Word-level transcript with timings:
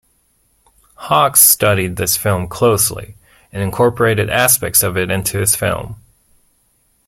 Hawks 0.95 1.41
studied 1.41 1.95
this 1.95 2.17
film 2.17 2.47
closely 2.47 3.17
and 3.53 3.61
incorporated 3.61 4.31
aspects 4.31 4.81
of 4.81 4.97
it 4.97 5.11
into 5.11 5.37
his 5.37 5.55
film. 5.55 5.97